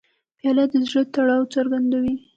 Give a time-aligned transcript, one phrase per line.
[0.37, 2.15] پیاله د زړه تړاو څرګندوي.